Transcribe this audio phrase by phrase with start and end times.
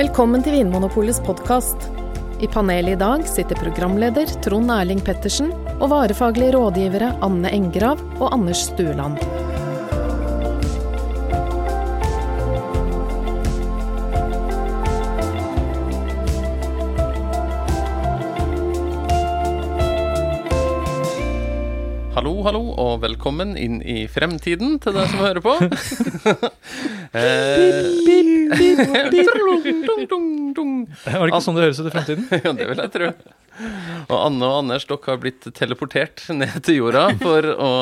[0.00, 1.90] Velkommen til Vinmonopolets podkast.
[2.40, 8.30] I panelet i dag sitter programleder Trond Erling Pettersen og varefaglige rådgivere Anne Engrav og
[8.32, 9.20] Anders Stueland.
[22.16, 25.58] Hallo, hallo, og velkommen inn i fremtiden til deg som hører på.
[27.10, 27.86] Eh.
[31.10, 32.28] Var det ikke sånn det høres ut i fremtiden?
[32.44, 33.10] Ja, det vil jeg tro.
[34.10, 37.72] Og Anne og Anders, dere har blitt teleportert ned til jorda for å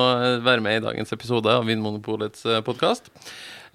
[0.47, 3.13] være med i dagens episode av Vinmonopolets podkast.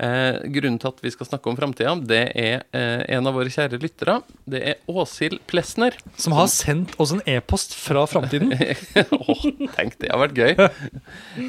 [0.02, 3.52] Eh, grunnen til at vi skal snakke om framtida, det er eh, en av våre
[3.54, 4.20] kjære lyttere.
[4.50, 5.98] Det er Åshild Plesner.
[6.18, 8.56] Som har sendt oss en e-post fra framtiden.
[9.20, 9.46] Åh,
[9.78, 10.54] tenk, det har vært gøy.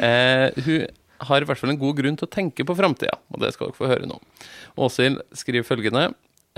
[0.05, 0.87] Eh, hun
[1.19, 3.71] har i hvert fall en god grunn til å tenke på framtida, og det skal
[3.71, 4.19] dere få høre nå.
[4.81, 6.09] Åshild skriver følgende.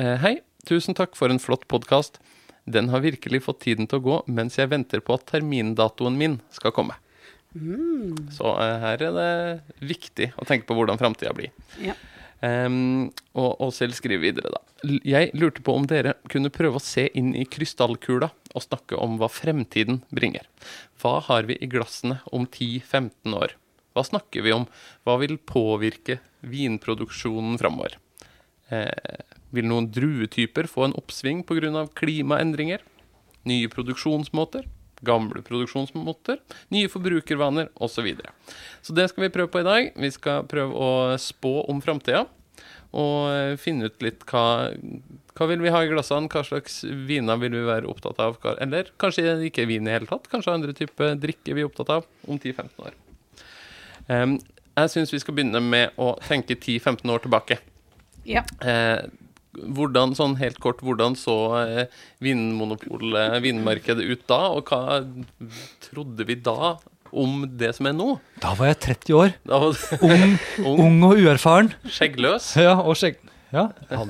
[0.00, 0.34] Eh, Hei,
[0.68, 2.20] tusen takk for en flott podkast.
[2.66, 6.40] Den har virkelig fått tiden til å gå mens jeg venter på at termindatoen min
[6.54, 6.98] skal komme.
[8.36, 11.52] Så eh, her er det viktig å tenke på hvordan framtida blir.
[11.80, 11.94] Ja.
[12.44, 14.60] Um, og Åshild skriver videre, da.
[15.08, 19.16] Jeg lurte på om dere kunne prøve å se inn i krystallkula og snakke om
[19.20, 20.44] hva fremtiden bringer.
[21.00, 23.56] Hva har vi i glassene om 10-15 år?
[23.97, 24.66] Hva snakker vi om?
[25.08, 27.97] Hva vil påvirke vinproduksjonen framover?
[28.69, 29.22] Eh,
[29.56, 31.86] vil noen druetyper få en oppsving pga.
[31.94, 32.84] klimaendringer?
[33.48, 34.66] Nye produksjonsmåter?
[35.00, 36.41] Gamle produksjonsmåter?
[36.69, 37.70] Nye forbrukervaner?
[37.75, 37.94] Osv.
[37.94, 38.33] Så, videre.
[38.83, 39.92] så det skal vi prøve på i dag.
[39.97, 42.27] Vi skal prøve å spå om framtida.
[42.97, 44.72] Og eh, finne ut litt hva,
[45.36, 48.36] hva vil vi ha i glassene, hva slags viner vil vi være opptatt av.
[48.60, 50.28] Eller kanskje ikke vin i hele tatt.
[50.33, 52.97] Kanskje andre typer drikke vi er opptatt av om 10-15 år.
[54.12, 54.36] Em,
[54.76, 57.58] jeg syns vi skal begynne med å tenke 10-15 år tilbake.
[58.28, 58.42] Ja.
[58.60, 59.06] Eh,
[59.56, 61.86] hvordan, sånn helt kort, hvordan så eh,
[62.20, 65.00] vinmonopolet, vinmarkedet ut da, og hva
[65.86, 66.75] trodde vi da
[67.16, 68.08] om det som er nå?
[68.42, 69.32] Da var jeg 30 år.
[69.48, 70.36] Da var Ung,
[70.69, 71.72] ung, ung og uerfaren.
[71.88, 72.52] skjeggløs.
[72.60, 73.19] Ja, og skjegg...
[73.54, 74.02] Ja, Ja,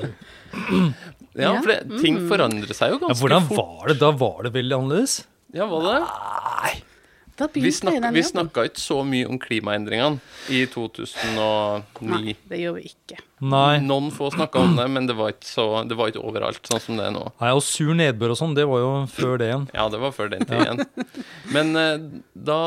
[1.37, 1.51] Ja.
[1.61, 3.97] for det, ting forandrer seg jo ja, ganske hvordan var det?
[4.01, 5.19] Da var det veldig annerledes.
[5.53, 5.99] Ja, var det?
[6.01, 6.71] Da
[7.37, 10.21] Vi, begynte snak, vi snakka ikke så mye om klimaendringene
[10.57, 11.83] i 2009.
[12.09, 13.19] Nei, det gjorde vi ikke.
[13.45, 13.79] Nei.
[13.85, 16.81] Noen få snakka om det, men det var, ikke så, det var ikke overalt, sånn
[16.81, 17.27] som det er nå.
[17.43, 19.67] Nei, Og sur nedbør og sånn, det var jo før det igjen.
[19.77, 20.81] Ja, det var før den tid igjen.
[21.53, 22.07] Men eh,
[22.49, 22.61] da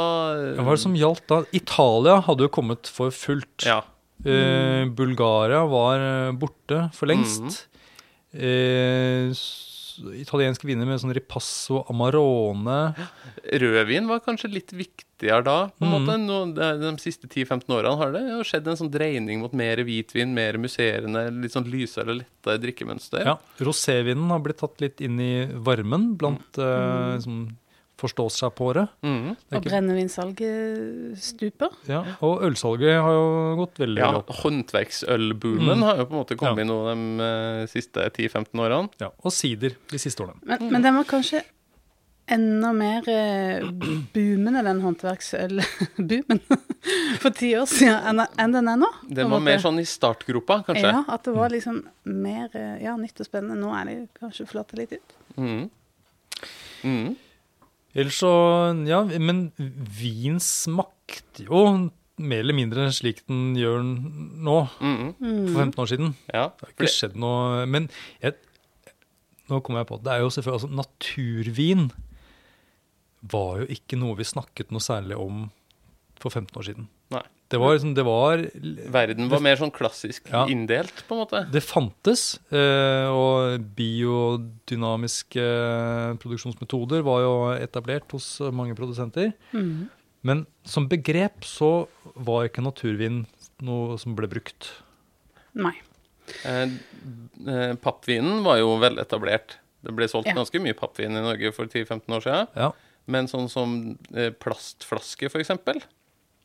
[0.60, 1.42] Hva var det som gjaldt da?
[1.58, 3.66] Italia hadde jo kommet for fullt.
[3.66, 3.80] Ja.
[4.22, 7.64] Eh, Bulgaria var eh, borte for lengst.
[8.38, 9.66] Eh, s-
[10.20, 12.96] italienske viner med sånn ripasso amarone.
[13.60, 16.06] Rødvin var kanskje litt viktigere da, på en Mhm.
[16.06, 16.18] måte.
[16.20, 20.34] Nå, de, siste 10-15 årene har det jo skjedd en sånn dreining mot mer hvitvin,
[20.34, 23.26] mer musserende, litt sånn lysere, lettere drikkemønster.
[23.26, 27.58] Ja, Rosévinen har blitt tatt litt inn i varmen blant eh, som
[28.00, 28.86] forstås seg på det.
[29.04, 29.36] Mm.
[29.50, 31.70] Det Og brennevinsalget stuper.
[31.92, 33.30] Ja, og ølsalget har jo
[33.60, 34.30] gått veldig Ja, opp.
[34.42, 35.84] håndverksølboomen Mm.
[35.84, 36.72] har jo på en måte kommet Ja.
[36.72, 38.90] nå de eh, siste 10-15 årene.
[39.00, 40.40] Ja, og sider de siste årene.
[40.46, 41.44] Men, men den var kanskje
[42.30, 43.64] enda mer eh,
[44.14, 46.40] boomende, den håndverksølboomen,
[47.24, 48.90] for ti år siden enn, den er nå.
[49.10, 49.46] Den var måte.
[49.48, 50.92] mer sånn i startgropa, kanskje.
[50.94, 53.58] Ja, at det var liksom mer eh, ja, nytt og spennende.
[53.58, 55.18] Nå er det kanskje flatet litt ut.
[55.38, 55.70] Mhm.
[56.84, 57.16] Mhm.
[57.96, 58.30] Ellers så,
[58.88, 61.64] ja, men vin smakte jo
[62.20, 65.14] mer eller mindre slik den gjør nå, Mhm.
[65.54, 66.14] for 15 år siden.
[66.34, 66.50] Ja.
[66.50, 67.90] Det har ikke skjedd noe Men
[68.22, 68.36] jeg,
[69.50, 71.92] nå kommer jeg på det er jo selvfølgelig altså, Naturvin
[73.32, 75.50] var jo ikke noe vi snakket noe særlig om
[76.20, 76.88] for 15 år siden.
[77.12, 77.24] Nei.
[77.50, 78.44] Det var liksom Det var
[78.94, 80.44] Verden var mer sånn klassisk Ja.
[80.48, 81.52] inndelt, på en måte.
[81.52, 85.46] Det fantes, eh, og biodynamiske
[86.22, 89.34] produksjonsmetoder var jo etablert hos mange produsenter.
[89.54, 89.90] Mm.
[90.24, 93.24] Men som begrep så var ikke naturvin
[93.66, 94.70] noe som ble brukt.
[95.56, 95.74] Nei.
[96.46, 96.70] Eh,
[97.48, 99.58] eh, pappvinen var jo veletablert.
[99.84, 100.34] Det ble solgt Ja.
[100.36, 102.48] ganske mye pappvin i Norge for 10-15 år siden.
[102.56, 102.72] Ja.
[103.08, 105.82] Men sånn som eh, plastflaske, eksempel,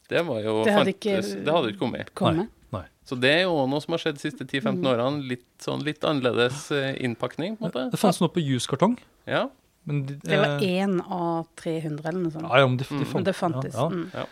[0.09, 2.15] det var jo Det hadde ikke- det hadde ikke kommet.
[2.15, 2.49] Komme.
[2.73, 2.85] Nei.
[3.07, 4.87] Så det er jo noe som har skjedd de siste 10-15 Mm.
[4.93, 5.29] årene.
[5.29, 7.91] Litt, sånn, litt annerledes eh, innpakning, på en måte.
[7.91, 8.99] Det fantes noe på juskartong.
[9.27, 9.49] Ja.
[9.87, 12.49] Men de, Det var eh, én av 300 eller noe sånt.
[12.49, 13.05] Ja, ja, men de, de Mm.
[13.05, 13.75] fant, Men det fantes.
[13.75, 14.11] Ja, Mm.
[14.15, 14.25] ja.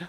[0.00, 0.06] ja.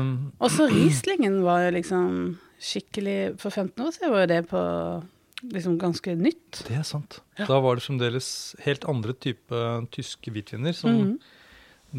[0.00, 4.48] Um, Og så Rieslingen var jo liksom skikkelig For 15 år siden var jo det
[4.48, 5.04] på
[5.52, 6.64] liksom ganske nytt.
[6.66, 7.20] det er sant.
[7.36, 9.50] Da var det fremdeles helt andre type
[9.92, 11.18] tyske hvitviner som Mhm.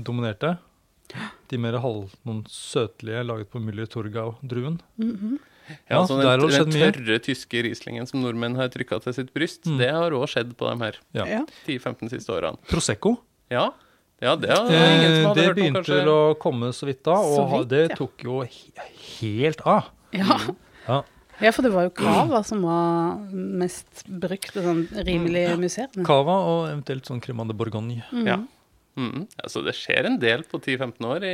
[0.03, 0.57] dominerte.
[1.49, 4.79] De mer halv, noen søtlige laget på Müller Torgau-druen.
[4.97, 5.37] Mhm.
[5.89, 6.91] Ja, altså har den, den mye.
[6.95, 9.77] tørre tyske Rieslingen som nordmenn har trykka til sitt bryst, Mm.
[9.81, 11.25] det har òg skjedd på dem her Ja.
[11.25, 11.41] Ja.
[11.67, 12.57] 10-15 siste årene.
[12.69, 13.17] Prosecco.
[13.51, 13.71] Ja,
[14.21, 17.69] ja det har ingen Eh, det om, begynte å komme så vidt da, og vidt,
[17.69, 18.43] det tok jo
[19.19, 19.89] helt av.
[20.13, 20.39] Ja.
[20.87, 21.03] Ja.
[21.41, 26.05] ja, for det var jo cava som var mest brukt og sånn rimelig musserende.
[26.07, 28.03] Cava og eventuelt sånn Cremant de Bourgogne.
[28.23, 28.37] Ja.
[28.97, 29.27] Mm.
[29.43, 31.33] Altså, det skjer en del på 10-15 år i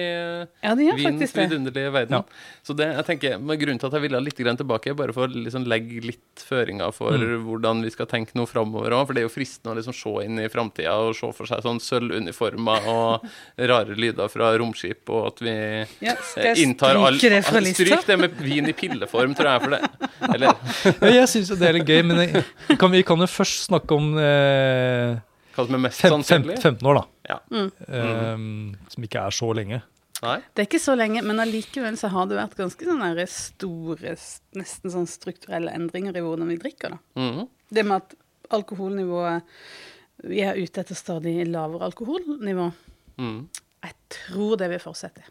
[0.66, 0.90] Ja, det.
[1.00, 2.18] vidunderlige verden.
[2.18, 2.24] Ja.
[2.62, 5.30] Så det, jeg tenker, med Grunnen til at jeg ville litt grann tilbake, bare for
[5.30, 7.46] å liksom legge litt føringer for Mm.
[7.48, 9.06] hvordan vi skal tenke noe framover òg.
[9.08, 11.64] For det er jo fristende å liksom se inn i framtida og se for seg
[11.64, 13.24] sånn sølvuniformer og
[13.58, 15.56] rare lyder fra romskip, og at vi
[16.04, 17.62] Ja, skal eh, inntar all lista?
[17.74, 19.62] Stryk det med vin i pilleform, tror jeg.
[19.64, 19.82] For det.
[20.34, 20.48] Eller
[21.00, 22.44] Ja, jeg syns jo det er litt gøy, men jeg,
[22.78, 25.16] kan, vi kan jo først snakke om eh,
[25.56, 26.60] hva som er mest sannsynlig.
[26.60, 27.08] 15 år, da.
[27.30, 27.40] Ja.
[27.52, 28.38] Eh,
[28.94, 29.82] som ikke er så lenge.
[30.24, 30.38] Nei?
[30.54, 34.16] Det er ikke så lenge, men allikevel så har det vært ganske sånne store,
[34.56, 37.02] nesten sånn strukturelle endringer i hvordan vi drikker, da.
[37.20, 37.48] Mm.
[37.74, 38.20] Det med at
[38.54, 39.50] alkoholnivået
[40.24, 42.68] Vi er ute etter stadig lavere alkoholnivå.
[43.18, 43.40] Mm.
[43.84, 45.26] Jeg tror det vil fortsette.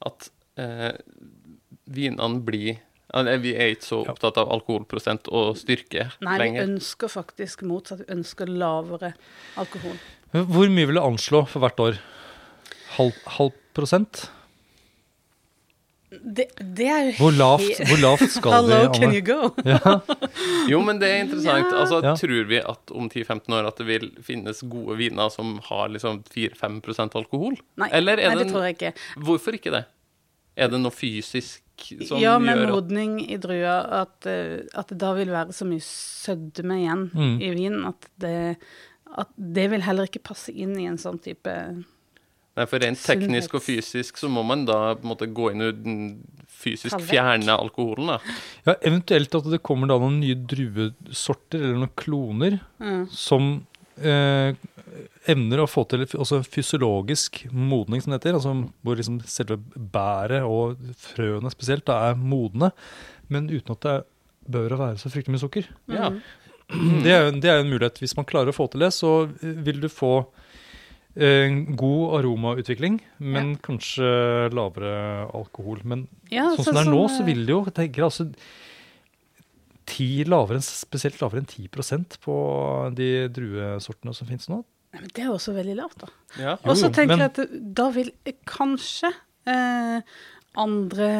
[0.00, 0.94] at eh,
[1.84, 2.80] vinene blir
[3.10, 8.04] Vi er ikke så opptatt av alkoholprosent og styrke Nei, vi ønsker faktisk motsatt.
[8.04, 9.12] Vi ønsker lavere
[9.58, 9.98] alkohol.
[10.32, 11.96] Hvor mye vil du anslå for hvert år?
[12.96, 14.28] Halv, halv prosent?
[16.10, 19.52] Det, det er Hvor lavt, hvor lavt skal Hello, vi, can you go?
[20.72, 21.70] Jo, men det er interessant.
[21.70, 22.14] Altså, Ja.
[22.18, 26.22] Tror vi at om 10-15 år at det vil finnes gode viner som har liksom
[26.34, 27.54] 4-5% alkohol?
[27.78, 28.92] Nei, Eller er nei, det det- tror jeg ikke.
[29.22, 29.84] Hvorfor ikke det?
[30.58, 31.62] Er det noe fysisk
[32.04, 35.54] som ja, gjør Ja, med modning i drua, at, eh, at det da vil være
[35.56, 37.36] så mye sødme igjen Mm.
[37.40, 38.56] i vinen at det,
[39.18, 41.54] at det vil heller ikke passe inn i en sånn type
[42.58, 45.64] Nei, for Rent teknisk og fysisk så må man da på en måte gå inn
[45.64, 45.84] og
[46.60, 48.10] fysisk fjerne alkoholen.
[48.10, 48.36] da.
[48.66, 53.06] Ja, eventuelt at det kommer da noen nye druesorter eller noen kloner mm.
[53.14, 53.52] som
[53.96, 54.52] eh,
[55.30, 58.36] evner å få til også fysiologisk modning, som det heter.
[58.40, 59.60] Altså hvor liksom selve
[59.94, 62.72] bæret og frøene spesielt da er modne,
[63.30, 63.96] men uten at det
[64.50, 65.72] bør være så fryktelig mye sukker.
[65.92, 66.10] Ja.
[66.70, 67.02] Mm.
[67.02, 67.98] Det er, jo- det er en mulighet.
[67.98, 69.10] Hvis man klarer å få til det, så
[69.42, 70.12] vil du få
[71.16, 75.80] eh, god aromautvikling, men kanskje lavere alkohol.
[75.84, 78.28] Men Ja, sånn som det er nå, så vil det jo jeg tenker altså
[79.90, 82.34] ti lavere, spesielt lavere enn 10% på
[82.94, 84.60] de druesortene som finnes nå.
[84.94, 86.08] Nei, men Det er også veldig lavt, da.
[86.38, 86.52] Ja.
[86.64, 88.12] Og så tenker men- jeg at da vil
[88.46, 89.10] kanskje
[89.46, 90.00] eh,
[90.58, 91.10] andre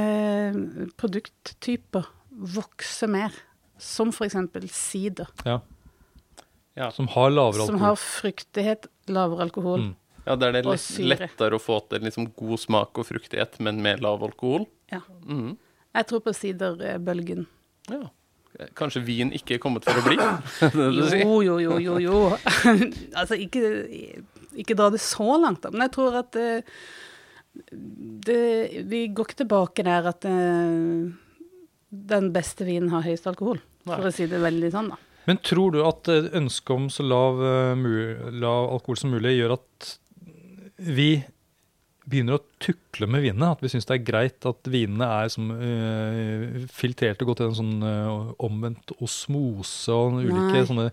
[0.98, 2.06] produkttyper
[2.54, 3.30] vokse mer.
[3.80, 4.36] Som f.eks.
[4.76, 5.60] sider, Ja,
[6.76, 6.90] Ja.
[6.94, 9.80] som har lavere som har fruktighet, lavere alkohol.
[9.80, 9.96] Mm.
[10.26, 13.82] ja, Der det er lett, lettere å få til liksom god smak og fruktighet, men
[13.82, 14.66] med lav alkohol.
[14.92, 15.00] Ja.
[15.26, 15.56] Mm.
[15.94, 17.46] Jeg tror på siderbølgen.
[17.90, 18.04] Ja.
[18.76, 20.16] Kanskje vin ikke er kommet for å bli?
[21.22, 21.98] Jo, jo, jo, jo.
[22.02, 22.18] jo.
[23.18, 23.62] altså, ikke,
[24.58, 25.70] ikke dra det så langt, da.
[25.70, 26.64] Men jeg tror at det,
[28.26, 31.14] det, Vi går ikke tilbake der at det,
[31.90, 33.62] den beste vinen har høyest alkohol.
[33.86, 35.00] For å si det veldig sånn, da.
[35.28, 39.58] Men tror du at eh, ønsket om så lav, eh, lav alkohol som mulig gjør
[39.58, 39.90] at
[40.80, 41.10] vi
[42.10, 43.52] begynner å tukle med vinene?
[43.54, 47.58] At vi syns det er greit at vinene er som uh, filtrert og gått gjennom
[47.58, 50.64] sånn uh, omvendt osmose og ulike Nei.
[50.66, 50.86] sånne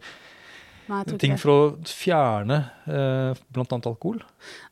[0.88, 3.66] Nei, ting for å fjerne uh, bl.a.
[3.80, 4.22] alkohol?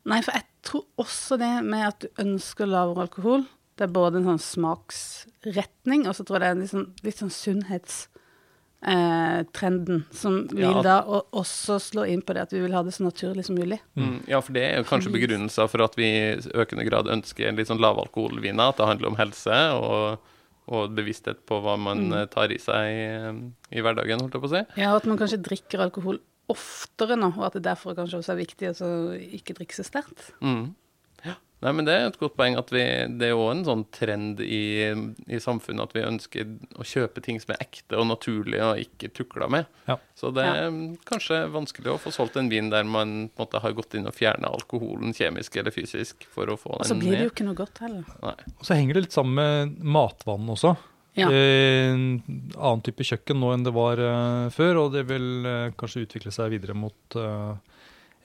[0.08, 3.46] Nei, for jeg tror også det med at du ønsker lavere alkohol,
[3.76, 7.18] det er både en sånn smaksretning, og så tror jeg det er litt sånn, litt
[7.20, 10.82] sånn sunnhetstrenden, som vil Ja.
[10.82, 13.56] da og også slå inn på det at vi vil ha det så naturlig som
[13.56, 13.80] mulig.
[13.96, 17.52] Mm, ja, for det er jo kanskje begrunnelser for at vi i økende grad ønsker
[17.52, 18.68] litt sånn lavalkoholviner.
[18.68, 20.18] At det handler om helse og,
[20.68, 22.26] og bevissthet på hva man mm.
[22.32, 23.06] tar i seg i,
[23.76, 24.64] i hverdagen, holdt jeg på å si.
[24.80, 26.18] Ja, og at man kanskje drikker alkohol
[26.48, 28.88] oftere nå, og at det derfor kanskje også er viktig å altså,
[29.36, 30.30] ikke drikke så sterkt.
[30.40, 30.74] Mm.
[31.64, 32.82] Nei, men Det er et godt poeng at vi,
[33.16, 34.90] det er jo en sånn trend i,
[35.32, 39.08] i samfunnet at vi ønsker å kjøpe ting som er ekte og naturlige og ikke
[39.16, 39.64] tukla med.
[39.88, 39.96] Ja.
[40.14, 40.70] Så det er Ja.
[41.08, 44.12] kanskje vanskelig å få solgt en vin der man på måte har gått inn og
[44.14, 46.84] fjerna alkoholen kjemisk eller fysisk for å få den.
[46.84, 47.24] Og så blir det ned.
[47.30, 48.04] jo ikke noe godt heller.
[48.22, 48.34] Nei.
[48.60, 50.76] Og så henger det litt sammen med matvann også.
[51.16, 51.30] Ja.
[51.32, 52.20] Eh, En
[52.52, 56.30] annen type kjøkken nå enn det var eh, før, og det vil eh, kanskje utvikle
[56.36, 57.16] seg videre mot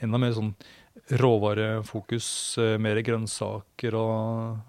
[0.01, 0.51] enda mer sånn
[1.09, 4.59] råvarefokus, eh, mer grønnsaker og,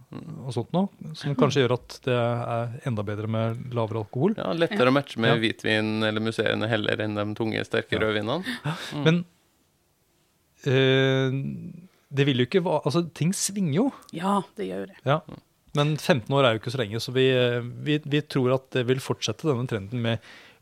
[0.46, 0.88] og sånt noe.
[1.18, 4.34] Som kanskje gjør at det er enda bedre med lavere alkohol.
[4.38, 5.38] Ja, Lettere å matche med Ja.
[5.42, 8.02] hvitvin eller musserende heller enn de tunge, sterke Ja.
[8.02, 8.42] rødvinene.
[9.04, 9.24] Men
[10.66, 11.38] eh,
[12.12, 13.86] det vil jo ikke være Altså, ting svinger jo.
[14.12, 14.96] Ja, det gjør det.
[15.08, 15.20] Ja.
[15.74, 17.26] Men 15 år er jo ikke så lenge, så vi,
[17.86, 20.18] vi, vi tror at det vil fortsette denne trenden med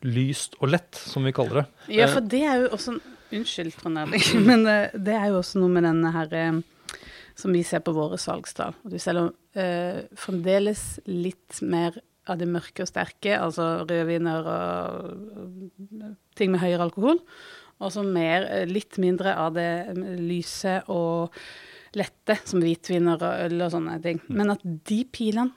[0.06, 1.64] lyst og lett, som vi kaller det.
[1.96, 2.94] Ja, for det er jo også
[3.30, 6.60] Unnskyld, Trond Erling, men eh, det er jo også noe med denne her eh,
[7.38, 8.76] som vi ser på våre salgstall.
[8.82, 11.96] Du selger eh, fremdeles litt mer
[12.30, 15.08] av det mørke og sterke, altså rødviner og,
[15.40, 17.20] og ting med høyere alkohol.
[17.80, 19.70] Og så mer, eh, litt mindre av det
[20.20, 21.34] lyse og
[21.96, 24.20] lette, som hvitviner og øl og sånne ting.
[24.28, 25.54] Men at de pilene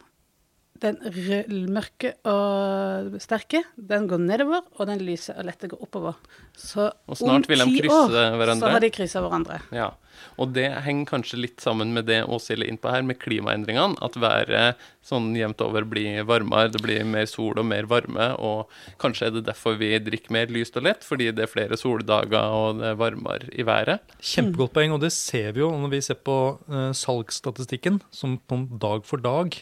[0.83, 6.17] den mørke og sterke, den går nedover, og den lyse og lette går oppover.
[6.57, 8.67] Så Og snart vil de om ti krysse år hverandre.
[8.67, 9.59] så har de kryssa hverandre.
[9.73, 9.91] Ja,
[10.37, 13.97] og det henger kanskje litt sammen med det Åshild er innpå her, med klimaendringene.
[14.05, 18.31] At været sånn jevnt over blir varmere, det blir mer sol og mer varme.
[18.37, 18.69] Og
[19.01, 22.53] kanskje er det derfor vi drikker mer lyst og lett, fordi det er flere soldager
[22.53, 24.15] og det er varmere i været.
[24.21, 26.37] Kjempegodt poeng, og det ser vi jo når vi ser på
[26.69, 29.61] eh, salgsstatistikken, som på dag for dag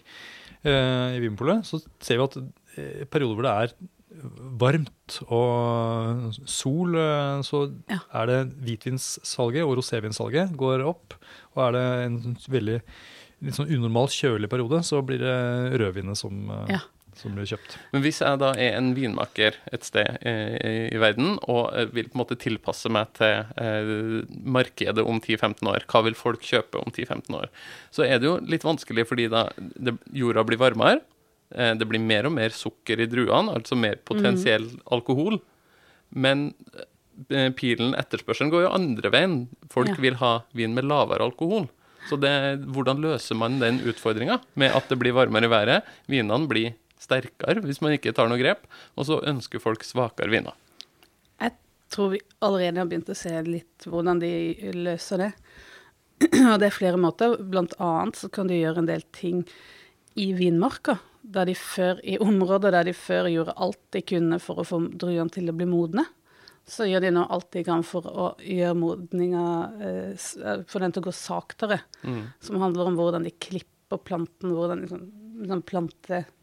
[0.66, 2.38] i Vinpolet, så ser vi at
[2.78, 3.74] eh, perioder hvor det er
[4.62, 8.00] varmt og sol, eh, så Ja.
[8.22, 11.16] er det hvitvinssalget og rosévinsalget går opp.
[11.56, 12.82] Og er det en veldig
[13.42, 16.80] litt sånn unormal kjølig periode, så blir det rødvinet som, eh, Ja.
[17.22, 17.76] Som blir kjøpt.
[17.94, 22.10] Men hvis jeg da er en vinmaker et sted eh, i, verden, og eh, vil
[22.10, 24.26] på en måte tilpasse meg til eh,
[24.58, 27.50] markedet om 10-15 år, hva vil folk kjøpe om 10-15 år,
[27.94, 31.04] så er det jo litt vanskelig fordi da det, jorda blir varmere,
[31.56, 35.38] eh, det blir mer og mer sukker i druene, altså mer potensiell alkohol,
[36.12, 36.50] men
[37.30, 39.38] eh, pilen, etterspørselen, går jo andre veien.
[39.72, 40.00] Folk Ja.
[40.04, 41.70] vil ha vin med lavere alkohol.
[42.10, 42.32] Så det,
[42.74, 45.84] hvordan løser man den utfordringa med at det blir varmere i været?
[46.10, 50.56] Vinene blir sterkere hvis man ikke tar noe grep, og så ønsker folk svakere viner.
[51.42, 51.56] Jeg
[51.92, 54.32] tror vi allerede har begynt å se litt hvordan de
[54.78, 55.32] løser det.
[56.52, 57.34] Og det er flere måter.
[57.42, 59.42] Blant annet så kan de gjøre en del ting
[60.20, 61.00] i vinmarka.
[61.22, 64.80] Der de før, I områder der de før gjorde alt de kunne for å få
[64.90, 66.06] druene til å bli modne.
[66.70, 69.46] Så gjør de nå alt de kan for å gjøre modninga
[69.82, 71.82] eh, eh, For den til å gå saktere.
[72.06, 72.22] Mm.
[72.40, 75.08] Som handler om hvordan de klipper planten, hvordan liksom,
[75.50, 76.38] sånn planteteknisk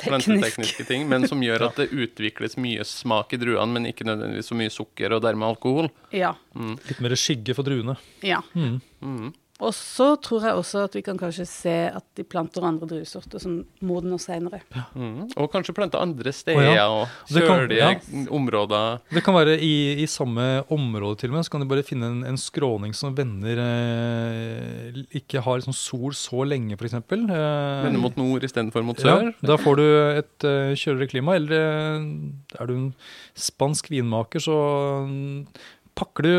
[0.00, 4.50] Plantetekniske ting, men som gjør at det utvikles mye smak i druene, men ikke nødvendigvis
[4.50, 5.90] så mye sukker og dermed alkohol.
[6.14, 6.34] Ja.
[6.54, 7.96] Litt mer skygge for druene.
[8.26, 8.42] ja.
[8.54, 8.80] Mm.
[9.04, 9.32] Mm.
[9.62, 13.38] Og så tror jeg også at vi kan kanskje se at de planter andre druesorter
[13.38, 14.58] som modner seinere.
[14.98, 15.28] Mm.
[15.38, 16.86] Og kanskje plante andre steder oh, ja.
[16.90, 18.24] og Det kjølige ja.
[18.34, 18.98] områder.
[19.14, 22.10] Det kan være i, i samme område til og med, så kan de bare finne
[22.10, 26.98] en, en skråning som vender eh, Ikke har liksom sol så lenge, f.eks.
[26.98, 29.30] Eh, vender mot nord istedenfor mot ja, sør.
[29.38, 29.86] da får du
[30.18, 31.38] et eh, kjøligere klima.
[31.38, 32.90] Eller eh, er du en
[33.38, 34.58] spansk vinmaker, så
[35.06, 35.46] mm,
[35.94, 36.34] pakker du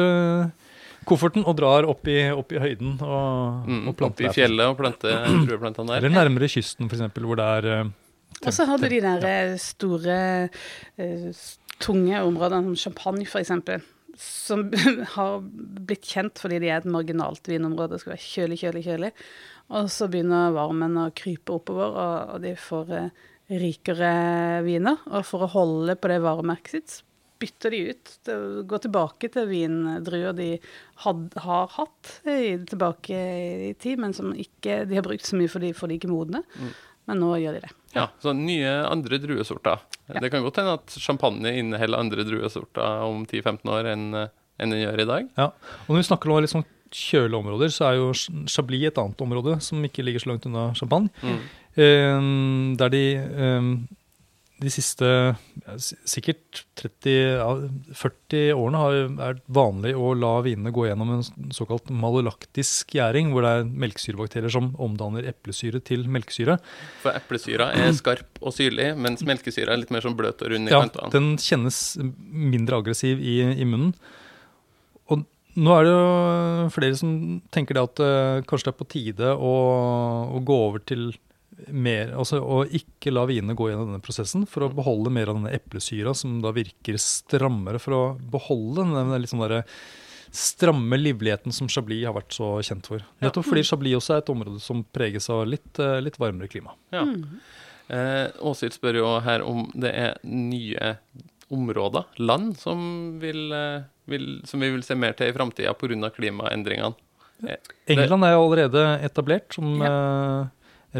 [1.07, 4.77] kofferten og drar opp i, opp i høyden og, Mm, og opp i fjellet og
[4.79, 5.11] plante
[5.45, 6.03] drueplantene der.
[6.03, 7.93] Eller nærmere kysten, f.eks., hvor det er eh,
[8.45, 9.57] Og så har du de der ja.
[9.61, 10.17] store,
[11.01, 11.43] eh,
[11.83, 13.51] tunge områdene som Champagne, f.eks.
[14.21, 14.69] Som
[15.15, 17.95] har blitt kjent fordi de er et marginalt vinområde.
[17.95, 19.11] Det skal være kjølig, kjølig, kjølig.
[19.75, 23.25] Og så begynner varmen å krype oppover, og, de får eh,
[23.61, 24.13] rikere
[24.65, 25.01] viner.
[25.09, 26.95] Og for å holde på det varemerket sitt,
[27.41, 28.13] bytter de ut.
[28.69, 30.49] Går tilbake til vindruer de
[31.03, 33.21] had, har hatt i, tilbake
[33.69, 36.11] i tid, men som ikke, de har brukt så mye fordi de får de ikke
[36.13, 36.43] modne.
[37.05, 37.73] Men nå gjør de det.
[37.95, 39.83] Ja, så nye andre druesorter.
[40.09, 40.21] Ja.
[40.23, 44.09] Det kan godt hende at champagne inneholder andre druesorter om 10-15 år enn
[44.61, 45.27] enn den gjør i dag.
[45.35, 45.49] Ja,
[45.85, 46.65] og når vi snakker om litt sånn
[46.95, 48.09] kjølige områder, så er jo
[48.51, 51.11] Chablis et annet område som ikke ligger så langt unna Champagne.
[51.25, 51.39] Mm.
[51.75, 53.69] Um, der de eh,
[54.63, 55.07] de siste
[56.07, 58.95] sikkert 30-40 årene har
[59.27, 64.53] er vanlig å la vinene gå gjennom en såkalt malolaktisk gjæring, hvor det er melkesyrebakterier
[64.55, 66.55] som omdanner eplesyre til melkesyre.
[67.03, 70.71] For eplesyra er skarp og syrlig, mens melkesyra er litt mer sånn bløt og rund
[70.71, 71.11] i Ja, kantene.
[71.15, 73.91] den kjennes mindre aggressiv i, i munnen.
[75.11, 75.25] Og
[75.59, 77.13] nå er det jo flere som
[77.55, 79.53] tenker det at eh, kanskje det er på tide å,
[80.35, 81.09] å gå over til
[81.73, 85.39] mer, altså å ikke la vinene gå gjennom denne prosessen for å beholde mer av
[85.39, 89.63] denne eplesyra, som da virker strammere, for å beholde den litt sånn derre
[90.35, 93.03] stramme livligheten som Chablis har vært så kjent for.
[93.23, 96.75] Nettopp fordi Chablis også er et område som preges av litt, eh, litt varmere klima.
[96.91, 97.05] Ja.
[97.87, 100.97] Eh, Åshild spør jo her om det er nye
[101.53, 106.09] områder, land, som, vil, eh, vil, som vi vil se mer til i framtida pga.
[106.09, 106.95] klimaendringene.
[107.87, 110.47] England er jo allerede etablert som eh,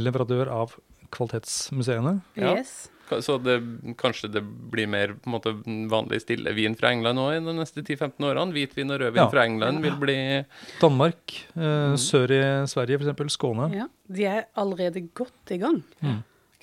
[0.02, 0.76] leverandør av
[1.16, 2.20] kvalitetsmuseene.
[2.40, 2.56] Ja.
[2.58, 2.90] Yes.
[3.22, 3.60] Så det,
[4.02, 5.52] kanskje det blir mer på en måte,
[5.92, 8.50] vanlig stille vin fra England òg i de neste 10-15 årene?
[8.56, 9.28] Hvitvin og rødvin Ja.
[9.30, 10.16] fra England vil bli
[10.82, 13.36] Danmark, eh, sør i Sverige f.eks.
[13.38, 13.70] Skåne.
[13.76, 13.86] Ja.
[14.10, 15.84] De er allerede godt i gang.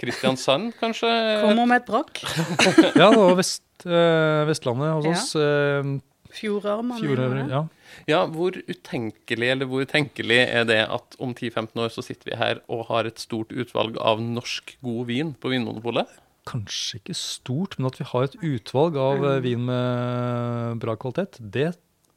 [0.03, 1.07] Kristiansand, kanskje?
[1.45, 2.23] Kommer med et brakk.
[2.99, 5.13] Ja, og vest, eh, Vestlandet hos Ja.
[5.13, 5.37] oss.
[5.37, 5.93] Eh,
[6.33, 7.01] Fjordørman.
[7.03, 7.63] Fjorder, ja.
[8.09, 12.39] Ja, hvor utenkelig eller hvor tenkelig er det at om 10-15 år så sitter vi
[12.41, 16.09] her og har et stort utvalg av norsk god vin på Vinmonopolet?
[16.49, 21.39] Kanskje ikke stort, men at vi har et utvalg av eh, vin med bra kvalitet,
[21.39, 21.69] det,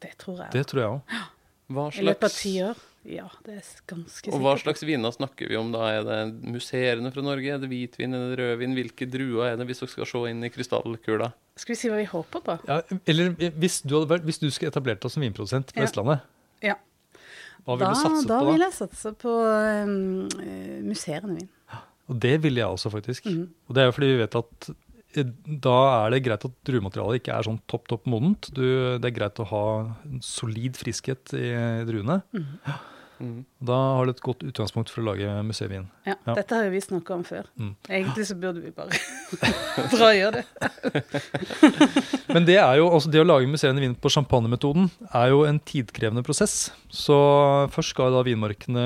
[0.02, 0.52] Det tror jeg.
[0.56, 1.18] det tror jeg òg.
[1.76, 2.82] Hva I løpet av ti år.
[3.06, 4.34] Ja, det er ganske sikkert.
[4.34, 5.84] og hva slags viner snakker vi om da?
[5.94, 6.20] Er det
[6.50, 7.52] musserende fra Norge?
[7.54, 8.16] Er det hvitvin?
[8.18, 8.74] Er det rødvin?
[8.78, 11.28] Hvilke druer er det, hvis dere skal se inn i krystallkula?
[11.62, 12.56] Skal vi si hva vi håper på?
[12.66, 15.78] Ja, eller eh, hvis du, hadde vært, hvis du skulle etablert deg som vinprodusent på
[15.80, 15.86] Ja.
[15.86, 16.26] Vestlandet,
[16.66, 16.76] Ja.
[17.68, 18.40] hva ville du satse da på da?
[18.40, 19.36] Da vil jeg satse på
[19.86, 20.00] um,
[20.90, 21.52] musserende vin.
[22.10, 23.26] Og det ville jeg også, faktisk.
[23.30, 23.46] Mm.
[23.70, 24.68] Og det er jo fordi vi vet at
[25.18, 25.30] eh,
[25.70, 28.50] da er det greit at druematerialet ikke er sånn topp, topp modent.
[28.54, 28.66] Du,
[28.98, 29.64] det er greit å ha
[30.06, 31.54] en solid friskhet i
[31.88, 32.20] druene.
[32.34, 32.52] Mm.
[33.66, 35.86] Da har du et godt utgangspunkt for å lage museevin.
[36.06, 36.34] Ja, Ja.
[36.36, 37.46] Dette har vi snakka om før.
[37.58, 37.76] Mm.
[37.90, 38.92] Egentlig så burde vi bare
[39.94, 41.04] dra og gjøre det.
[42.36, 45.60] Men det er jo, altså det å lage museene vin på champagnemetoden er jo en
[45.64, 46.72] tidkrevende prosess.
[46.92, 47.16] Så
[47.74, 48.86] først skal da vinmarkene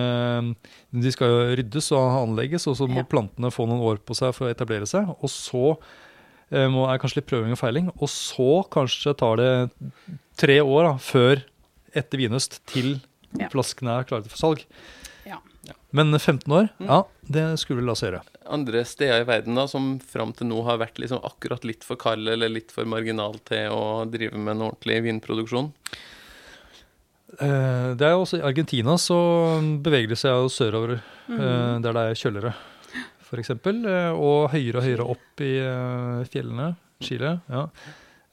[0.90, 3.08] de skal jo ryddes og anlegges, og så må Ja.
[3.10, 5.10] plantene få noen år på seg for å etablere seg.
[5.22, 5.78] Og så
[6.52, 7.90] eh, må, er kanskje litt prøving og feiling.
[8.00, 9.52] Og så kanskje tar det
[10.40, 11.44] tre år da, før
[11.96, 13.00] etter vinhøst til
[13.38, 13.50] Ja.
[13.54, 14.66] flaskene er klare for salg.
[15.26, 15.38] Ja.
[15.92, 16.88] Men 15 år, Mm.
[16.88, 18.22] ja, det skulle vi la oss gjøre.
[18.50, 21.96] Andre steder i verden da, som fram til nå har vært liksom akkurat litt for
[22.00, 25.72] kald eller litt for marginal til å drive med en ordentlig vinproduksjon?
[27.40, 29.20] Eh, Det er jo også I Argentina så
[29.84, 31.40] beveger det seg jo sørover, mm.
[31.40, 32.54] eh, der det er kjøligere,
[33.30, 33.50] f.eks.
[34.16, 36.76] Og høyere og høyere opp i eh, fjellene.
[37.02, 37.40] Chile.
[37.50, 37.68] ja.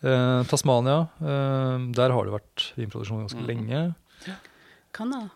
[0.02, 1.08] Eh, Tasmania.
[1.20, 3.46] eh, Der har det vært vinproduksjon ganske mm.
[3.46, 3.94] lenge.
[4.96, 5.30] Canada.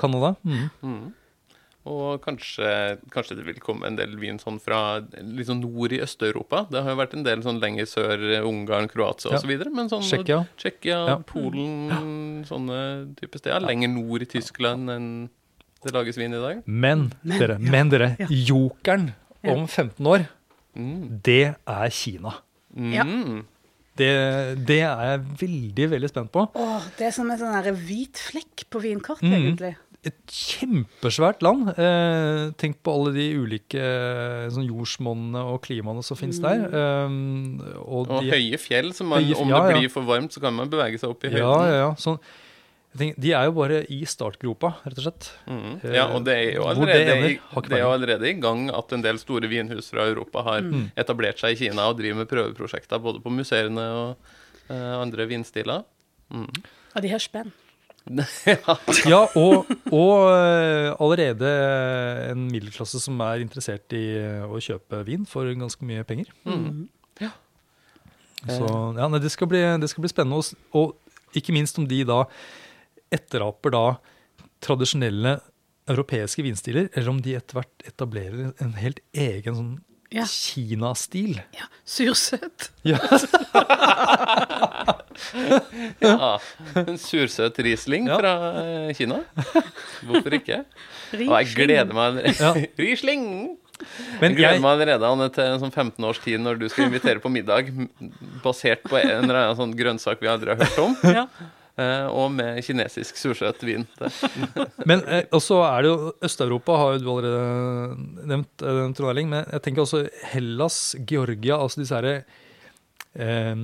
[0.00, 0.36] Canada.
[0.44, 0.70] Mm.
[0.82, 1.10] Mm.
[1.92, 2.66] Og kanskje,
[3.10, 6.60] kanskje det vil komme en del vin sånn fra sånn nord i Øst-Europa.
[6.70, 9.38] Det har jo vært en del sånn lenger sør, eh, Ungarn, Kroatia Ja.
[9.40, 9.50] osv.
[9.74, 10.46] Men sånn Tsjekkia.
[11.08, 11.16] Ja.
[11.26, 13.60] Polen, sånne type steder.
[13.66, 15.08] Lenger nord i Tyskland enn
[15.82, 16.62] det lages vin i dag.
[16.66, 17.70] Men, Men, dere, ja.
[17.70, 20.28] men dere, jokeren om 15 år,
[20.76, 21.20] Mm.
[21.22, 22.32] det er Kina.
[22.74, 23.02] Ja.
[23.98, 24.10] Det,
[24.66, 26.46] det er jeg veldig, veldig spent på.
[26.56, 29.34] Åh, det er som en sånn hvit flekk på vinkart, mm.
[29.36, 29.74] egentlig.
[30.02, 31.68] et kjempesvært land.
[31.76, 36.64] Eh, tenk på alle de ulike eh, sånn jordsmonnene og klimaene som finnes der.
[36.66, 37.18] Eh,
[37.84, 39.82] og Og de, høye fjell, så man, Høye- om ja, det ja.
[39.84, 41.44] blir for varmt, så kan man bevege seg opp i høyden.
[41.44, 41.92] ja, ja.
[42.00, 42.51] Sånn, jeg
[42.98, 45.28] tenker, de er jo bare i startgropa, rett og slett.
[45.48, 45.74] Mm.
[45.94, 48.66] Ja, og det er jo allerede, det ender, i, det er jo allerede i gang
[48.74, 50.90] at en del store vinhus fra Europa har Mm.
[50.96, 54.16] etablert seg i Kina og driver med prøveprosjekter både på museene og
[54.70, 55.84] uh, andre vinstiler.
[56.32, 56.48] Mm.
[56.94, 57.52] Og de har spenn.
[58.46, 58.76] ja.
[59.12, 61.50] Ja, og, og eh, allerede
[62.32, 66.32] en middelklasse som er interessert i eh, å kjøpe vin for ganske mye penger.
[66.44, 66.88] Mm.
[68.42, 68.66] Så
[68.98, 70.40] ja, nei, det, skal bli, det skal bli spennende.
[70.42, 72.24] Og, Og ikke minst om de da
[73.12, 73.84] etteraper da
[74.62, 75.36] tradisjonelle
[75.90, 79.72] europeiske vinstiler, eller om de etter hvert etablerer en helt egen sånn
[80.12, 80.26] Ja.
[80.28, 81.38] Kina-stil.
[81.56, 81.66] ja.
[81.88, 82.66] Sursøt.
[82.84, 82.98] Ja.
[86.02, 86.38] ja.
[86.82, 88.18] En sursøt Riesling Ja.
[88.20, 89.22] fra eh, Kina.
[90.04, 90.58] Hvorfor ikke?
[91.16, 92.20] Og jeg gleder meg.
[92.38, 92.52] Ja.
[92.82, 93.24] Riesling!
[94.20, 96.68] Men jeg gleder jeg, meg allerede Anne, til en sånn 15 års tid når du
[96.70, 97.72] skal invitere på middag
[98.44, 101.24] basert på en eller annen sånn grønnsak vi aldri har hørt om, Ja.
[101.80, 103.86] Eh, og med kinesisk sursøt vin.
[104.88, 109.30] Men eh, også er det jo Øst-Europa har jo du allerede nevnt, eh, Trond Erling.
[109.32, 112.22] Men jeg tenker også Hellas, Georgia, altså disse herre
[113.14, 113.62] eh,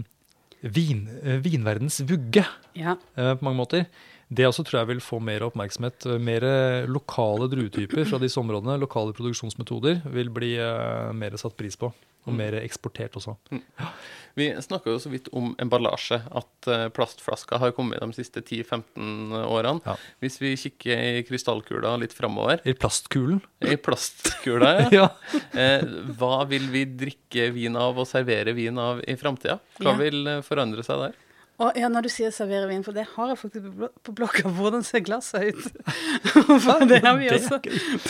[0.63, 2.45] vin, eh, vinverdens vugge.
[2.75, 2.97] ja.
[3.17, 3.89] eh, på mange måter.
[4.29, 6.05] Det også tror jeg vil få mer oppmerksomhet.
[6.21, 6.45] Mer
[6.85, 11.89] lokale druetyper fra disse områdene, lokale produksjonsmetoder, vil bli eh, mer satt pris på.
[12.29, 13.39] Og mer eksportert også.
[14.39, 19.35] Vi snakka jo så vidt om emballasje, at eh, plastflasker har kommet de siste 10-15
[19.43, 19.83] årene.
[19.85, 19.97] Ja.
[20.23, 23.41] Hvis vi kikker i krystallkula litt framover, I plastkulen.
[23.67, 24.89] i plastkula, ja.
[25.01, 25.09] Ja.
[25.59, 25.83] Eh,
[26.19, 29.59] hva vil vi drikke vin av og servere vin av i framtida?
[29.81, 29.99] Hva Ja.
[29.99, 31.17] vil eh, forandre seg der?
[31.59, 34.51] Og ja, når du sier servere vin, for det har jeg faktisk på på blokka.
[34.55, 35.65] Hvordan ser glasset ut?
[36.65, 37.59] for det har vi også.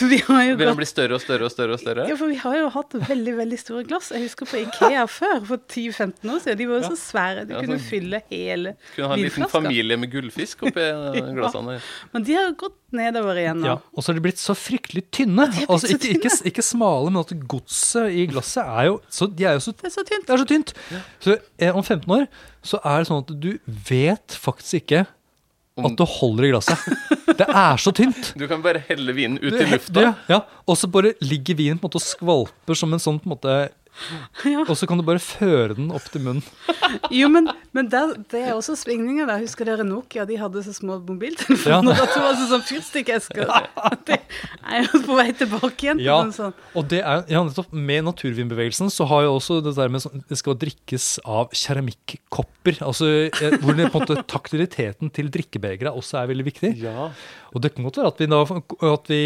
[0.09, 1.73] Vi har jo Vil den bli større og større og større?
[1.73, 2.05] og større?
[2.11, 4.11] ja, for vi har jo hatt veldig veldig store glass.
[4.13, 6.59] Jeg husker på Ikea før, for 10-15 år siden.
[6.61, 7.47] De var jo så svære.
[7.49, 11.33] De Ja, kunne sånn- fylle hele Kunne ha en liten familie med gullfisk oppi glassene.
[11.39, 11.79] glassene.
[12.13, 13.67] Men de har gått nedover igjen nå.
[13.69, 15.49] Ja, og så har de blitt så fryktelig tynne.
[15.49, 19.27] blitt Altså, så ikke, ikke, ikke smale, men at godset i glasset er jo så,
[19.29, 20.25] De er jo så Det er så tynt.
[20.29, 20.73] Det er så tynt.
[21.21, 22.25] Så eh, om 15 år
[22.65, 23.51] så er det sånn at du
[23.89, 25.05] vet faktisk ikke
[25.79, 26.81] at du holder i glasset.
[27.39, 28.33] Det er så tynt.
[28.35, 30.01] Du kan bare helle vinen ut i lufta.
[30.03, 33.19] Ja, ja, og så bare ligger vinen på en måte og skvalper som en sånn
[33.21, 33.55] på en måte
[34.47, 34.63] Ja.
[34.65, 36.43] Og så kan du bare føre den opp til munnen.
[37.13, 39.41] Jo, men, men der, det er også svingninger der.
[39.43, 40.23] Husker dere Nokia?
[40.29, 41.93] De hadde så små mobiltelefoner.
[41.93, 42.05] Ja.
[42.13, 43.49] Det var sånn fyrstikkesker.
[44.07, 44.17] Det
[44.69, 45.99] er jo på vei tilbake igjen.
[46.01, 46.17] til Ja.
[46.25, 46.57] noe sånt.
[46.77, 50.23] Og det er, ja, nettopp Med naturvinbevegelsen så har jo også det der med sånn,
[50.29, 52.79] det skal drikkes av keramikkopper.
[52.85, 56.73] Altså eh, Hvor det, på en måte taktiliteten til drikkebegeret også er veldig viktig.
[56.83, 57.09] Ja.
[57.53, 58.41] Og det kan godt være at vi da
[58.93, 59.21] At vi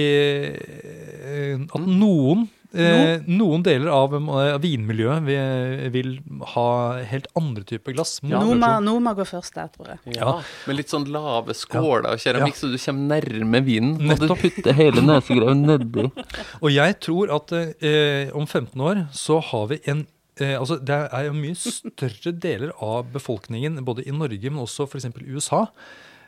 [0.53, 6.11] eh, At noen eh, noen deler av eh, vinmiljøet vil, vil
[6.55, 6.65] ha
[7.09, 8.15] helt andre typer glass.
[8.25, 10.15] Noma, Noma går først der, tror jeg.
[10.17, 10.35] Ja,
[10.67, 12.61] Med litt sånn lave skåler og keramikk, Ja.
[12.63, 13.93] så du kommer nærme vinen.
[13.97, 14.41] Og du Nettopp.
[14.41, 16.07] putter hele nesegreven nedi.
[16.63, 20.05] Og jeg tror at eh, om 15 år så har vi en
[20.39, 24.87] eh, altså Det er jo mye større deler av befolkningen, både i Norge, men også
[24.89, 25.09] f.eks.
[25.29, 25.65] USA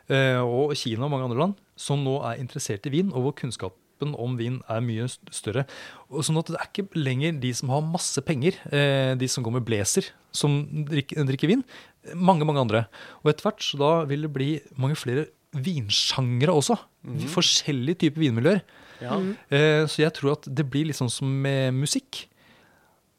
[0.08, 3.34] eh, og Kina og mange andre land, som nå er interessert i vin, og hvor
[3.96, 5.66] kunnskapen om vin er mye større.
[6.10, 9.42] Og sånn at Det er ikke lenger de som har masse penger, eh, de som
[9.42, 11.64] går med blazer, som drikker, drikker vin.
[12.14, 12.86] Mange, mange andre.
[13.24, 16.76] Og etter hvert så da vil det bli mange flere vinsjangre også.
[17.32, 18.60] Forskjellige typer vinmiljøer.
[19.00, 19.16] Ja.
[19.50, 22.26] Eh, Så jeg tror at det blir litt sånn som med musikk.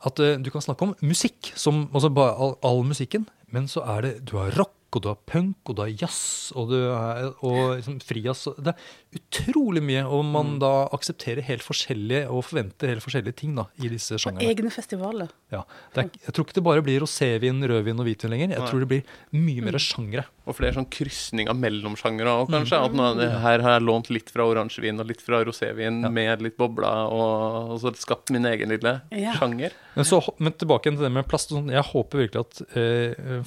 [0.06, 3.82] At eh, du kan snakke om musikk, som altså bare all, all musikken, men så
[3.98, 6.78] er det Du har rock, og du har punk, og du har jazz, og du
[6.88, 8.48] og liksom frijazz.
[8.64, 13.54] Det er utrolig mye, og man da aksepterer helt forskjellige og forventer helt forskjellige ting
[13.58, 14.48] da, i disse sjangerne.
[14.48, 15.30] Egne festivaler.
[15.54, 15.62] Ja.
[15.94, 18.56] Det er, jeg tror ikke det bare blir rosévin, rødvin og hvitvin lenger.
[18.56, 18.70] Jeg Nei.
[18.72, 19.04] tror det blir
[19.36, 20.26] mye mer sjangre.
[20.48, 22.80] Og flere sånn krysninger mellom sjangere òg, kanskje.
[22.88, 23.10] At nå,
[23.44, 26.10] her har jeg lånt litt fra oransjevin og litt fra rosévin Ja.
[26.10, 29.36] med litt bobler, og, og så skapt min egen lille Ja.
[29.36, 29.76] sjanger.
[29.96, 31.52] Men, så, men tilbake til det med plast.
[31.52, 31.68] sånn.
[31.72, 33.44] Jeg håper virkelig at eh,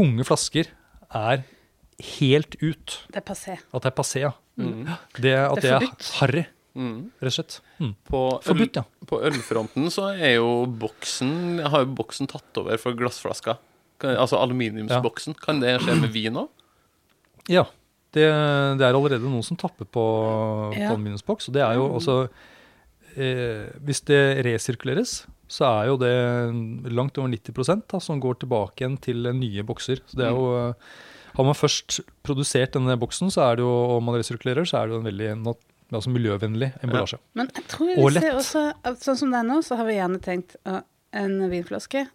[0.00, 0.70] tunge flasker
[1.14, 1.42] er
[2.16, 2.94] helt ut.
[3.12, 3.58] Det er passé.
[3.76, 4.32] At det er passé, ja.
[4.60, 4.86] Mm.
[5.20, 7.10] Det, at Det er er harry, Mm.
[7.20, 7.54] rett og slett.
[7.80, 7.94] Mm.
[8.06, 8.84] På, Forbudt, ja.
[9.10, 13.56] på ølfronten så er jo boksen Har jo boksen tatt over for glassflaska.
[14.00, 15.34] Altså aluminiumsboksen.
[15.42, 16.48] Kan det skje med vin òg?
[17.50, 17.64] Ja.
[18.14, 18.22] Det,
[18.78, 20.04] det er allerede noen som tapper på,
[20.72, 21.48] på aluminiumsboks.
[21.50, 21.94] Og det er jo Mm.
[21.98, 22.28] altså
[23.16, 26.12] eh, Hvis det resirkuleres, så er jo det
[26.94, 30.02] langt over 90 da, som går tilbake igjen til nye bokser.
[30.06, 30.94] Så det er jo eh,
[31.34, 34.88] Har man først produsert denne boksen, så er det jo, og man resirkulerer, så er
[34.88, 35.28] det jo en veldig
[35.90, 37.18] altså miljøvennlig emballasje.
[37.38, 38.26] Men jeg tror vi Og lett.
[38.34, 40.80] også at Sånn som det er nå, så har vi gjerne tenkt å,
[41.18, 42.06] en vinflaske,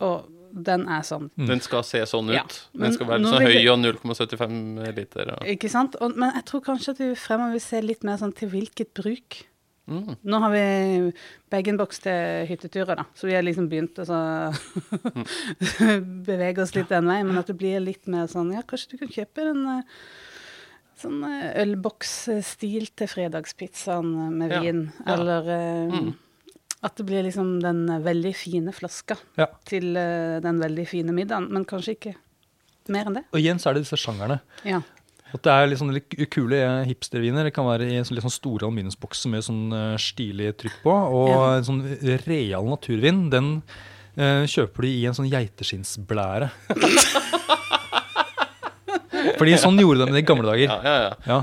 [0.00, 1.28] og den er sånn.
[1.38, 1.46] Mm.
[1.46, 2.34] Den skal se sånn ut.
[2.34, 2.44] Ja,
[2.84, 4.56] Den skal være sånn så vil høy og 0,75
[4.96, 5.34] liter.
[5.36, 5.94] Og, Ikke sant?
[6.00, 8.90] Og, men jeg tror kanskje at vi fremover vil se litt mer sånn til hvilket
[8.96, 9.42] bruk.
[9.90, 10.16] Mm.
[10.30, 10.62] Nå har vi
[11.52, 14.20] bag-in-box til hytteturer, da, så vi har liksom begynt å så
[16.30, 17.28] bevege oss litt den veien.
[17.30, 20.00] Men at det blir litt mer sånn Ja, kanskje du kan kjøpe en eh,
[21.00, 21.20] sånn
[21.64, 24.82] ølboksstil til fredagspizzaen med vin.
[25.06, 25.14] ja.
[25.16, 26.14] Eller eh, Mm.
[26.82, 29.46] at det blir liksom den eh, veldig fine flaska Ja.
[29.68, 31.50] til eh, den veldig fine middagen.
[31.52, 32.14] Men kanskje ikke
[32.88, 33.24] mer enn det.
[33.32, 34.40] Og igjen så er det disse sjangerne.
[34.64, 34.80] Ja.
[35.34, 37.46] At det er litt sånn litt kule hipsterviner.
[37.46, 40.90] Det kan være i sånn litt sånn store aluminiumsbokser med sånn uh, stilig trykk på.
[40.90, 41.42] Og Ja.
[41.60, 41.82] en sånn
[42.26, 43.52] real naturvin, den
[44.18, 46.50] uh, kjøper de i en sånn geiteskinnsblære.
[49.40, 50.68] Fordi sånn gjorde de det i gamle dager.
[50.68, 51.12] Ja, ja, ja.
[51.30, 51.38] Ja.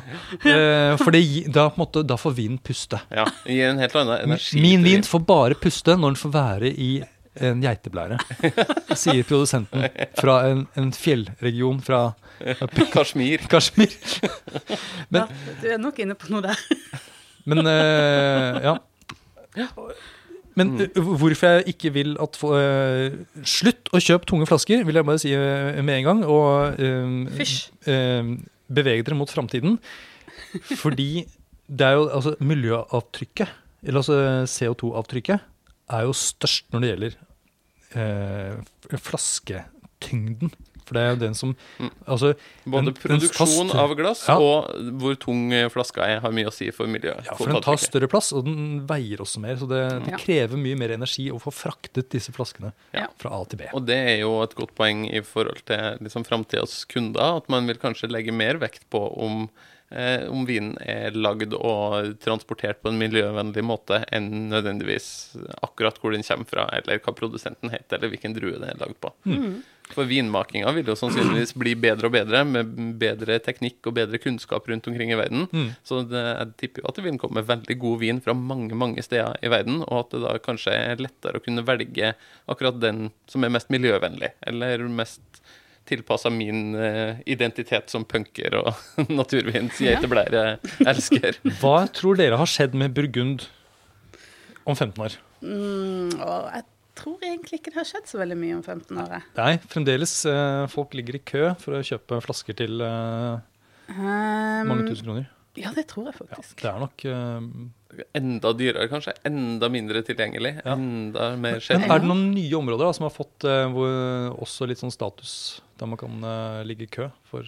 [0.51, 2.99] Eh, for da, på en måte, da får vinen puste.
[3.13, 3.25] ja.
[3.49, 4.61] i en helt annen energi.
[4.61, 6.91] Min vin får bare puste når den får være i
[7.43, 8.17] en geiteblære,
[8.97, 9.85] sier produsenten
[10.19, 12.01] fra en, en fjellregion fra
[12.93, 13.43] Kashmir.
[13.51, 13.93] Kashmir.
[15.09, 15.27] Men- ja.
[15.61, 16.61] Du er nok inne på noe der.
[17.47, 18.77] Men uh, ja.
[20.57, 23.13] Men eh, hvorfor jeg ikke vil at få- eh,
[23.45, 26.23] Slutt å kjøpe tunge flasker, vil jeg bare si eh, med en gang.
[26.25, 28.31] Og uh,
[28.67, 29.77] bevege dere mot framtiden.
[30.81, 31.25] Fordi
[31.67, 33.49] det er jo altså miljøavtrykket,
[33.85, 34.17] eller altså
[34.49, 35.45] CO2-avtrykket,
[35.93, 37.17] er jo størst når det gjelder
[37.95, 38.57] eh,
[38.97, 40.51] flasketyngden.
[40.87, 41.89] For det er jo den som Mm.
[42.07, 42.33] altså,
[42.65, 44.37] Både den- den tar produksjon stø- av glass Ja.
[44.39, 44.71] og
[45.01, 47.25] hvor tung eh, flaska er, har mye å si for miljøet.
[47.25, 49.55] Ja, for den tar større plass, og den veier også mer.
[49.57, 50.17] Så det, det Ja.
[50.17, 53.07] krever mye mer energi å få fraktet disse flaskene Ja.
[53.17, 53.65] fra A til B.
[53.73, 57.67] Og det er jo et godt poeng i forhold til liksom, framtidas kunder, at man
[57.67, 59.49] vil kanskje legge mer vekt på om,
[59.89, 65.09] eh, om vinen er lagd og transportert på en miljøvennlig måte, enn nødvendigvis
[65.65, 68.99] akkurat hvor den kommer fra, eller hva produsenten heter, eller hvilken drue den er lagd
[69.03, 69.13] på.
[69.93, 74.67] For vinmakinga vil jo sannsynligvis bli bedre og bedre, med bedre teknikk og bedre kunnskap
[74.67, 75.45] rundt omkring i verden.
[75.53, 75.69] Mm.
[75.87, 79.03] Så det, jeg tipper jo at det vil komme veldig god vin fra mange mange
[79.05, 82.11] steder i verden, og at det da kanskje er lettere å kunne velge
[82.51, 85.23] akkurat den som er mest miljøvennlig, eller mest
[85.87, 88.71] tilpassa min uh, identitet som punker og
[89.19, 90.45] naturvins geiteblære
[90.85, 91.41] elsker.
[91.61, 93.47] Hva tror dere har skjedd med Burgund
[94.67, 95.19] om 15 år?
[95.41, 96.65] Mm, og jeg
[96.97, 99.19] tror egentlig ikke det har skjedd så veldig mye om 15 år.
[99.37, 100.17] Nei, fremdeles.
[100.27, 103.37] Uh, folk ligger i kø for å kjøpe flasker til uh,
[103.87, 105.27] Um, mange tusen kroner.
[105.57, 106.59] Ja, det tror jeg Ja, faktisk.
[106.61, 107.05] det er nok
[108.13, 109.13] Enda dyrere, kanskje.
[109.25, 110.57] Enda mindre tilgjengelig.
[110.59, 110.73] Ja.
[110.75, 113.93] Enda mer Men er det noen nye områder da, som har fått uh, hvor,
[114.43, 117.47] også litt sånn status, der man kan uh, ligge i kø for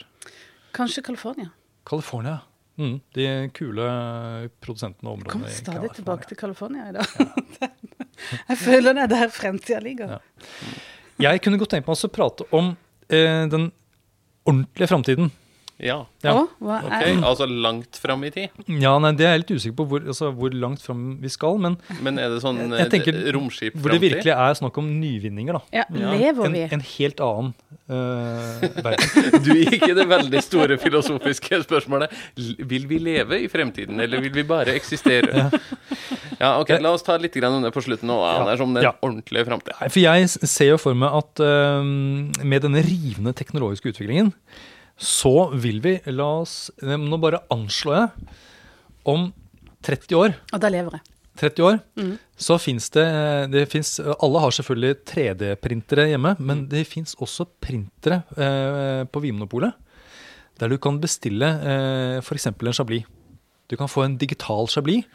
[0.73, 1.49] Kanskje California.
[1.89, 2.37] California?
[2.79, 3.85] Mm, de kule
[4.63, 5.33] produsentene og områdene.
[5.33, 7.05] Kommer stadig tilbake til California i dag.
[8.49, 10.15] jeg føler det er der fremtida ligger.
[10.15, 10.19] Ja.
[11.19, 12.71] Jeg kunne godt tenkt meg å prate om
[13.11, 13.71] eh, den
[14.47, 15.33] ordentlige framtiden.
[15.79, 16.05] Ja.
[16.25, 16.33] Ja.
[16.35, 18.49] Oh, hva Ok, er altså langt fram i tid.
[18.67, 21.57] Ja, nei, Det er jeg litt usikker på hvor, altså, hvor langt fram vi skal.
[21.57, 24.77] Men Men er det sånn Jeg- jeg tenker eh, romskip hvor det virkelig er snakk
[24.77, 25.53] om nyvinninger.
[25.53, 25.61] da.
[25.71, 26.11] Ja, Ja.
[26.11, 26.63] lever vi?
[26.71, 27.53] en helt annen
[27.89, 29.41] uh, verden.
[29.45, 32.11] Du gikk i det veldig store filosofiske spørsmålet
[32.67, 35.49] Vil vi leve i fremtiden, eller vil vi bare eksistere?
[36.39, 38.41] Ja, ok, La oss ta litt grann om det på slutten nå, Ja.
[38.43, 38.91] Anders, om den Ja.
[39.01, 39.79] ordentlige framtida.
[39.89, 41.81] For jeg ser jo for meg at uh,
[42.43, 44.33] med denne rivende teknologiske utviklingen,
[44.99, 48.33] så vil vi la oss Nå bare anslår jeg
[49.07, 49.29] om
[49.87, 51.15] 30 år Og da lever jeg.
[51.39, 52.15] 30 år, mm.
[52.35, 53.05] så fins det,
[53.53, 59.71] det finnes, Alle har selvfølgelig 3D-printere hjemme, men det fins også printere eh, på Vinmonopolet.
[60.59, 62.49] Der du kan bestille eh, f.eks.
[62.51, 63.07] en chablis.
[63.71, 65.07] Du kan få en digital chablis.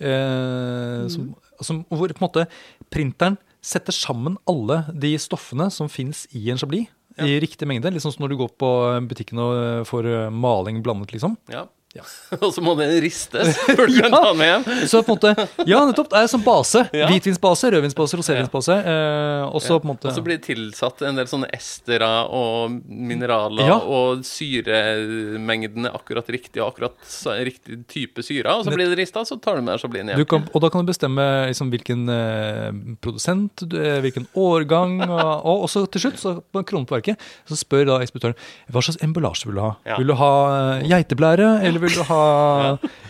[0.00, 1.30] Eh, som,
[1.62, 2.48] som, hvor på en måte
[2.90, 6.90] printeren setter sammen alle de stoffene som fins i en chablis.
[7.26, 7.90] I riktig mengde.
[7.94, 8.70] Litt sånn som når du går på
[9.10, 11.36] butikken og eh, får eh, maling blandet, liksom.
[11.52, 11.66] Ja.
[11.96, 12.02] Ja.
[12.44, 14.64] Og så må den ristes før du kan ta den med hjem.
[14.90, 16.10] Så på en måte, ja, nettopp.
[16.12, 16.82] Det er som base.
[16.94, 17.06] Ja.
[17.08, 18.76] Hvitvinsbase, rødvinsbase, rosévinsbase.
[18.92, 22.10] Eh, og så på en måte Og så blir det tilsatt en del sånne estere
[22.28, 23.78] og mineraler, Ja.
[23.80, 28.46] og syremengden er akkurat riktig, og akkurat så- riktig type syre.
[28.58, 30.26] Og så blir det rista, så tar du med deg chablisen du hjem.
[30.28, 32.70] kan, Og da kan du bestemme liksom, hvilken eh,
[33.00, 37.16] produsent, du- eh, hvilken årgang, og, og så til slutt, så på kronen på verket,
[37.48, 38.34] så spør da ekspeditøren
[38.70, 39.74] hva slags emballasje vil du ha.
[39.98, 42.22] Vil du ha eh, geiteblære, eller vil du ha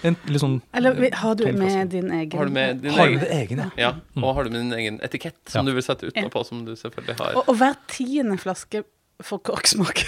[0.03, 3.21] en litt sånn Eller har du med din egen Har du med din Har egen
[3.23, 3.71] med egen, ja?
[3.77, 5.71] Ja, og har du med din egen etikett som Ja.
[5.71, 7.35] du vil sette utenpå, som du selvfølgelig har.
[7.41, 8.85] Og, og hver tiende flaske
[9.19, 9.99] får korksmak.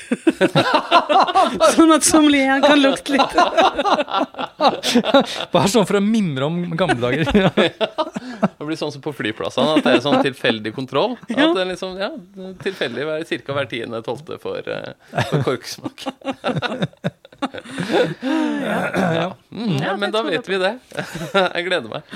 [1.74, 3.32] sånn at sommelieren kan lukte litt.
[5.54, 7.26] Bare sånn for å mimre om gamle dager.
[7.34, 11.16] Det blir sånn som på flyplassene, at det er sånn tilfeldig kontroll.
[11.26, 12.10] At det er liksom, ja,
[12.62, 13.16] tilfeldig ca.
[13.32, 14.94] cirka hver tiende tolvte for, eh,
[15.32, 16.06] for korksmak.
[19.16, 19.32] Ja.
[19.50, 20.74] Mm, ja, men da vet vi det.
[21.54, 22.14] Jeg gleder meg.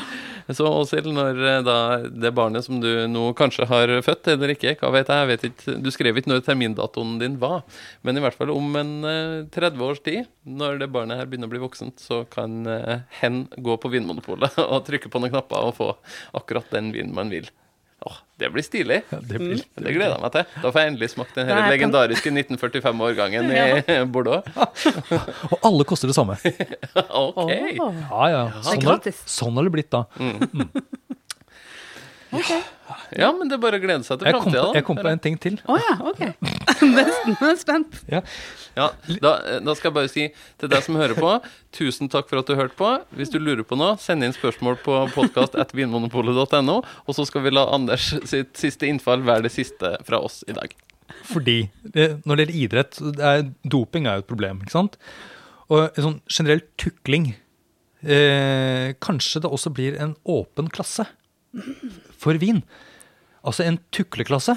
[0.53, 4.75] Så Åshild, når eh, da det barnet som du nå kanskje har født, eller ikke,
[4.83, 7.63] hva vet jeg, jeg vet ikke, du skrev ikke når termindatoen din var,
[8.05, 11.49] men i hvert fall om en eh, 30 års tid, når det barnet her begynner
[11.49, 15.71] å bli voksent, så kan eh, hen gå på Vinmonopolet og trykke på noen knapper
[15.71, 15.93] og få
[16.37, 17.49] akkurat den vinen man vil.
[18.39, 18.97] Det blir stilig.
[19.11, 20.47] Det blir Det gleder jeg meg til.
[20.63, 24.43] Da får jeg endelig smakt den her er legendariske 1945-årgangen i Bordeaux.
[25.55, 26.35] Og alle koster det samme.
[27.15, 27.53] OK.
[27.55, 28.43] Ja, ja.
[28.67, 29.01] Sånn har,
[29.39, 30.03] sånn har det blitt da.
[33.15, 34.65] Ja, men det er bare å glede seg til Jeg framtida.
[34.75, 35.61] jeg kom på en ting til.
[35.71, 36.25] Oh, ja, OK.
[36.99, 37.37] Nesten.
[37.41, 37.99] Er spent.
[38.11, 38.23] Ja.
[38.75, 38.89] Ja,
[39.23, 40.25] da, da skal jeg bare si
[40.59, 41.35] til deg som hører på,
[41.77, 42.89] tusen takk for at du hørte på.
[43.15, 47.69] Hvis du lurer på noe, send inn spørsmål på podkast.vinmonopolet.no, og så skal vi la
[47.77, 50.75] Anders sitt siste innfall være det siste fra oss i dag.
[51.29, 51.59] Fordi
[51.95, 54.99] det, når det gjelder idrett, det er, doping er jo et problem, ikke sant?
[55.71, 57.31] Og en sånn generell tukling
[58.05, 61.07] eh, Kanskje det også blir en åpen klasse
[62.21, 62.61] for vin.
[63.47, 64.57] Altså en tukleklasse.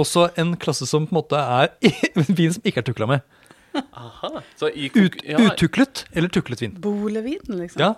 [0.00, 1.72] Også en klasse som på en måte er
[2.38, 3.26] vin som ikke er tukla med.
[3.76, 4.40] Aha.
[4.58, 6.78] Så i Ut, ja, Utuklet eller tuklet vin.
[6.82, 7.82] Bolevin, liksom.
[7.82, 7.94] Ja.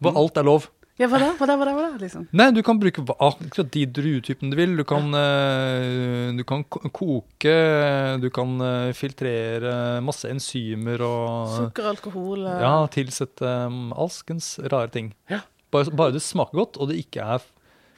[0.00, 0.70] Hvor alt er lov.
[1.00, 1.30] Ja, hva da?
[1.32, 2.26] Hva da, hva da, hva da liksom?
[2.36, 4.74] Nei, du kan bruke akkurat de druetypene du vil.
[4.76, 7.54] Du kan, eh, du kan koke,
[8.20, 14.92] du kan eh, filtrere masse enzymer og Sukker, alkohol eh, ja, tilsette um, alskens rare
[14.92, 15.14] ting.
[15.32, 15.40] Ja.
[15.72, 17.48] Bare, bare det smaker godt, og det ikke er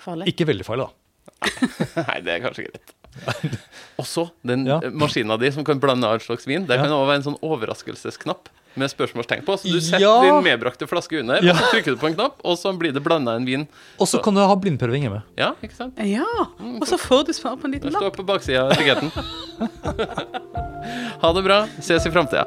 [0.03, 0.31] farlig.
[0.31, 1.02] ikke veldig farlig, da.
[2.09, 2.93] Nei, det er kanskje greit.
[4.01, 4.79] Også den Ja.
[4.91, 6.65] maskina di som kan blande all slags vin.
[6.67, 6.83] Det Ja.
[6.85, 9.53] kan også være en sånn overraskelsesknapp med spørsmålstegn på.
[9.61, 10.15] Så du setter Ja.
[10.25, 11.53] din medbrakte flaske under, Ja.
[11.53, 13.69] og så trykker du på en knapp, og så blir det blanda en vin.
[14.01, 15.23] Og så kan du ha blindprøving hjemme.
[15.37, 15.93] Ja, ikke sant?
[15.99, 16.25] Ja,
[16.59, 18.15] og så får du svar på en Det liten lapp.
[18.15, 19.11] står på baksida av etiketten.
[21.21, 21.67] ha det bra.
[21.81, 22.47] Ses i framtida.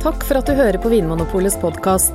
[0.00, 2.14] Takk for at du hører på Vinmonopolets podkast.